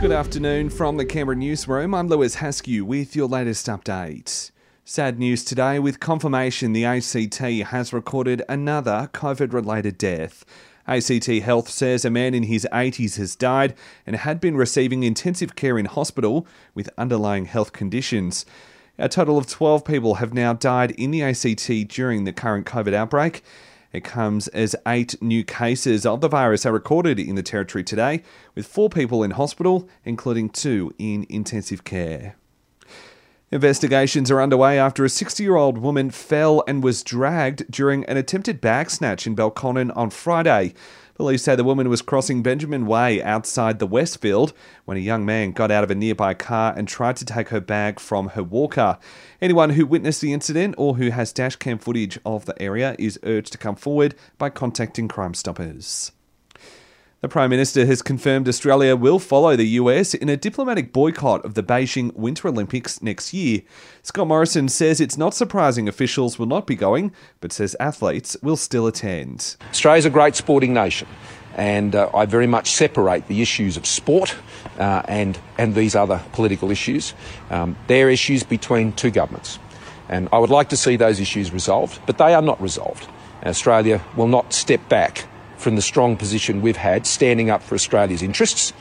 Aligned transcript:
Good 0.00 0.12
afternoon 0.12 0.70
from 0.70 0.96
the 0.96 1.04
Canberra 1.04 1.34
newsroom. 1.34 1.92
I'm 1.92 2.06
Lewis 2.06 2.36
Haskew 2.36 2.82
with 2.82 3.16
your 3.16 3.26
latest 3.26 3.66
update. 3.66 4.52
Sad 4.84 5.18
news 5.18 5.44
today 5.44 5.80
with 5.80 5.98
confirmation 5.98 6.72
the 6.72 6.84
ACT 6.84 7.38
has 7.38 7.92
recorded 7.92 8.44
another 8.48 9.10
COVID 9.12 9.52
related 9.52 9.98
death. 9.98 10.44
ACT 10.86 11.26
Health 11.26 11.68
says 11.68 12.04
a 12.04 12.10
man 12.10 12.32
in 12.32 12.44
his 12.44 12.64
80s 12.72 13.16
has 13.16 13.34
died 13.34 13.74
and 14.06 14.14
had 14.14 14.40
been 14.40 14.56
receiving 14.56 15.02
intensive 15.02 15.56
care 15.56 15.76
in 15.76 15.86
hospital 15.86 16.46
with 16.76 16.88
underlying 16.96 17.46
health 17.46 17.72
conditions. 17.72 18.46
A 18.98 19.08
total 19.08 19.36
of 19.36 19.48
12 19.48 19.84
people 19.84 20.14
have 20.14 20.32
now 20.32 20.52
died 20.52 20.92
in 20.92 21.10
the 21.10 21.24
ACT 21.24 21.88
during 21.88 22.22
the 22.22 22.32
current 22.32 22.66
COVID 22.66 22.94
outbreak. 22.94 23.42
It 23.92 24.04
comes 24.04 24.48
as 24.48 24.76
eight 24.86 25.20
new 25.22 25.44
cases 25.44 26.04
of 26.04 26.20
the 26.20 26.28
virus 26.28 26.66
are 26.66 26.72
recorded 26.72 27.18
in 27.18 27.36
the 27.36 27.42
territory 27.42 27.82
today, 27.82 28.22
with 28.54 28.66
four 28.66 28.90
people 28.90 29.22
in 29.22 29.32
hospital, 29.32 29.88
including 30.04 30.50
two 30.50 30.94
in 30.98 31.26
intensive 31.30 31.84
care. 31.84 32.36
Investigations 33.50 34.30
are 34.30 34.42
underway 34.42 34.78
after 34.78 35.06
a 35.06 35.08
60 35.08 35.42
year 35.42 35.56
old 35.56 35.78
woman 35.78 36.10
fell 36.10 36.62
and 36.68 36.84
was 36.84 37.02
dragged 37.02 37.70
during 37.70 38.04
an 38.04 38.18
attempted 38.18 38.60
bag 38.60 38.90
snatch 38.90 39.26
in 39.26 39.34
Belconnen 39.34 39.90
on 39.96 40.10
Friday. 40.10 40.74
Police 41.14 41.44
say 41.44 41.56
the 41.56 41.64
woman 41.64 41.88
was 41.88 42.02
crossing 42.02 42.42
Benjamin 42.42 42.84
Way 42.84 43.22
outside 43.22 43.78
the 43.78 43.86
Westfield 43.86 44.52
when 44.84 44.98
a 44.98 45.00
young 45.00 45.24
man 45.24 45.52
got 45.52 45.70
out 45.70 45.82
of 45.82 45.90
a 45.90 45.94
nearby 45.94 46.34
car 46.34 46.74
and 46.76 46.86
tried 46.86 47.16
to 47.16 47.24
take 47.24 47.48
her 47.48 47.60
bag 47.60 47.98
from 47.98 48.28
her 48.28 48.42
walker. 48.42 48.98
Anyone 49.40 49.70
who 49.70 49.86
witnessed 49.86 50.20
the 50.20 50.34
incident 50.34 50.74
or 50.76 50.96
who 50.96 51.08
has 51.08 51.32
dashcam 51.32 51.80
footage 51.80 52.18
of 52.26 52.44
the 52.44 52.60
area 52.60 52.96
is 52.98 53.18
urged 53.22 53.52
to 53.52 53.58
come 53.58 53.76
forward 53.76 54.14
by 54.36 54.50
contacting 54.50 55.08
Crime 55.08 55.32
Stoppers. 55.32 56.12
The 57.20 57.28
Prime 57.28 57.50
Minister 57.50 57.84
has 57.84 58.00
confirmed 58.00 58.48
Australia 58.48 58.94
will 58.94 59.18
follow 59.18 59.56
the 59.56 59.66
US 59.70 60.14
in 60.14 60.28
a 60.28 60.36
diplomatic 60.36 60.92
boycott 60.92 61.44
of 61.44 61.54
the 61.54 61.64
Beijing 61.64 62.14
Winter 62.14 62.46
Olympics 62.46 63.02
next 63.02 63.34
year. 63.34 63.62
Scott 64.04 64.28
Morrison 64.28 64.68
says 64.68 65.00
it's 65.00 65.18
not 65.18 65.34
surprising 65.34 65.88
officials 65.88 66.38
will 66.38 66.46
not 66.46 66.64
be 66.64 66.76
going, 66.76 67.10
but 67.40 67.52
says 67.52 67.74
athletes 67.80 68.36
will 68.40 68.56
still 68.56 68.86
attend. 68.86 69.56
Australia's 69.68 70.04
a 70.04 70.10
great 70.10 70.36
sporting 70.36 70.72
nation, 70.72 71.08
and 71.56 71.96
uh, 71.96 72.08
I 72.14 72.24
very 72.24 72.46
much 72.46 72.70
separate 72.70 73.26
the 73.26 73.42
issues 73.42 73.76
of 73.76 73.84
sport 73.84 74.36
uh, 74.78 75.02
and, 75.08 75.36
and 75.58 75.74
these 75.74 75.96
other 75.96 76.22
political 76.34 76.70
issues. 76.70 77.14
Um, 77.50 77.76
they're 77.88 78.10
issues 78.10 78.44
between 78.44 78.92
two 78.92 79.10
governments, 79.10 79.58
and 80.08 80.28
I 80.32 80.38
would 80.38 80.50
like 80.50 80.68
to 80.68 80.76
see 80.76 80.94
those 80.94 81.18
issues 81.18 81.50
resolved, 81.50 82.00
but 82.06 82.16
they 82.16 82.32
are 82.32 82.42
not 82.42 82.62
resolved. 82.62 83.08
Australia 83.44 84.00
will 84.14 84.28
not 84.28 84.52
step 84.52 84.88
back 84.88 85.26
from 85.58 85.76
the 85.76 85.82
strong 85.82 86.16
position 86.16 86.62
we've 86.62 86.76
had 86.76 87.06
standing 87.06 87.50
up 87.50 87.62
for 87.62 87.74
Australia's 87.74 88.22
interests. 88.22 88.72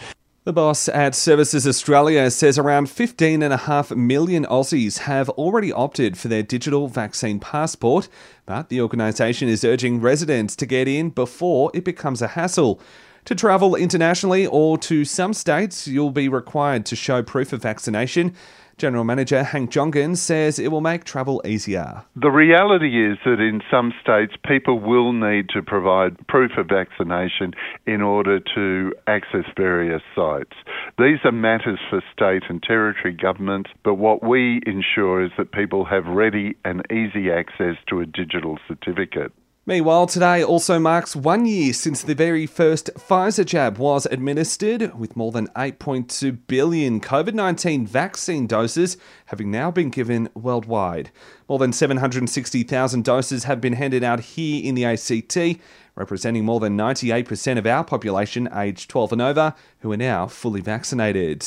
The 0.47 0.53
boss 0.53 0.87
at 0.87 1.13
Services 1.13 1.67
Australia 1.67 2.31
says 2.31 2.57
around 2.57 2.87
15.5 2.87 3.97
million 3.97 4.45
Aussies 4.45 4.99
have 4.99 5.27
already 5.31 5.73
opted 5.73 6.17
for 6.17 6.29
their 6.29 6.41
digital 6.41 6.87
vaccine 6.87 7.41
passport, 7.41 8.07
but 8.45 8.69
the 8.69 8.79
organisation 8.79 9.49
is 9.49 9.65
urging 9.65 9.99
residents 9.99 10.55
to 10.55 10.65
get 10.65 10.87
in 10.87 11.09
before 11.09 11.69
it 11.73 11.83
becomes 11.83 12.21
a 12.21 12.29
hassle. 12.29 12.79
To 13.27 13.35
travel 13.35 13.75
internationally 13.75 14.47
or 14.47 14.77
to 14.77 15.03
some 15.03 15.33
states, 15.33 15.85
you'll 15.85 16.11
be 16.11 16.29
required 16.29 16.85
to 16.85 16.95
show 16.95 17.21
proof 17.21 17.51
of 17.51 17.61
vaccination. 17.61 18.33
General 18.77 19.03
Manager 19.03 19.43
Hank 19.43 19.69
Jongen 19.69 20.15
says 20.15 20.59
it 20.59 20.71
will 20.71 20.79
make 20.79 21.03
travel 21.03 21.41
easier. 21.43 22.05
The 22.15 22.29
reality 22.29 23.05
is 23.05 23.17
that 23.25 23.41
in 23.41 23.61
some 23.69 23.91
states, 24.01 24.35
people 24.47 24.79
will 24.79 25.11
need 25.11 25.49
to 25.49 25.61
provide 25.61 26.25
proof 26.27 26.51
of 26.57 26.67
vaccination 26.69 27.53
in 27.85 28.01
order 28.01 28.39
to 28.55 28.93
access 29.07 29.43
various 29.57 30.03
sites. 30.15 30.55
These 30.97 31.19
are 31.25 31.33
matters 31.33 31.79
for 31.89 32.01
state 32.13 32.43
and 32.47 32.63
territory 32.63 33.13
governments, 33.13 33.71
but 33.83 33.95
what 33.95 34.23
we 34.23 34.61
ensure 34.65 35.21
is 35.21 35.31
that 35.37 35.51
people 35.51 35.83
have 35.83 36.05
ready 36.05 36.55
and 36.63 36.81
easy 36.89 37.29
access 37.29 37.75
to 37.89 37.99
a 37.99 38.05
digital 38.05 38.57
certificate. 38.69 39.33
Meanwhile, 39.67 40.07
today 40.07 40.41
also 40.41 40.79
marks 40.79 41.13
one 41.13 41.45
year 41.45 41.73
since 41.73 42.01
the 42.01 42.15
very 42.15 42.45
first 42.45 42.89
Pfizer 42.95 43.45
jab 43.45 43.77
was 43.77 44.05
administered, 44.05 44.97
with 44.97 45.17
more 45.17 45.33
than 45.33 45.49
8.2 45.57 46.37
billion 46.47 47.01
COVID 47.01 47.33
19 47.33 47.85
vaccine 47.85 48.47
doses 48.47 48.95
having 49.25 49.51
now 49.51 49.69
been 49.69 49.89
given 49.89 50.29
worldwide. 50.33 51.11
More 51.49 51.59
than 51.59 51.73
760,000 51.73 53.03
doses 53.03 53.43
have 53.43 53.59
been 53.59 53.73
handed 53.73 54.05
out 54.05 54.21
here 54.21 54.63
in 54.63 54.75
the 54.75 54.85
ACT, 54.85 55.59
representing 55.95 56.45
more 56.45 56.61
than 56.61 56.77
98% 56.77 57.57
of 57.57 57.67
our 57.67 57.83
population 57.83 58.47
aged 58.55 58.89
12 58.89 59.11
and 59.11 59.21
over 59.21 59.53
who 59.79 59.91
are 59.91 59.97
now 59.97 60.27
fully 60.27 60.61
vaccinated. 60.61 61.45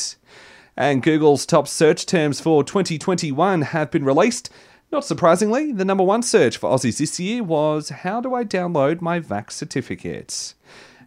And 0.77 1.03
Google's 1.03 1.47
top 1.47 1.67
search 1.67 2.05
terms 2.05 2.39
for 2.39 2.65
2021 2.65 3.63
have 3.63 3.91
been 3.91 4.05
released. 4.05 4.51
Not 4.93 5.05
surprisingly, 5.05 5.71
the 5.71 5.85
number 5.85 6.03
one 6.03 6.21
search 6.21 6.57
for 6.57 6.69
Aussies 6.69 6.99
this 6.99 7.21
year 7.21 7.45
was 7.45 7.91
How 7.91 8.21
do 8.21 8.35
I 8.35 8.43
download 8.43 9.01
my 9.01 9.21
VAC 9.21 9.53
certificates? 9.53 10.57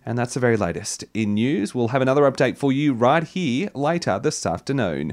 And 0.05 0.17
that's 0.17 0.35
the 0.35 0.39
very 0.39 0.55
latest. 0.55 1.03
In 1.13 1.33
news, 1.33 1.75
we'll 1.75 1.89
have 1.89 2.01
another 2.01 2.21
update 2.21 2.57
for 2.57 2.71
you 2.71 2.94
right 2.94 3.23
here 3.25 3.69
later 3.73 4.19
this 4.19 4.45
afternoon. 4.45 5.11